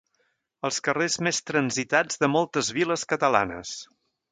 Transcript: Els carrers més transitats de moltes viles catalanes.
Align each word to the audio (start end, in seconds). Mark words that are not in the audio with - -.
Els 0.69 0.79
carrers 0.87 1.17
més 1.27 1.41
transitats 1.51 2.23
de 2.25 2.31
moltes 2.39 2.73
viles 2.81 3.07
catalanes. 3.15 3.79